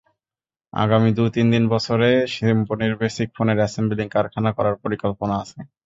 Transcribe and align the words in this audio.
আগামী 0.73 1.09
দু-তিন 1.13 1.47
বছরে 1.73 2.07
সিম্ফনির 2.35 2.93
বেসিক 3.01 3.27
ফোনের 3.35 3.57
অ্যাসেম্বলিং 3.59 4.07
কারখানা 4.09 4.51
করার 4.57 4.75
পরিকল্পনা 4.83 5.35
আছে। 5.43 5.59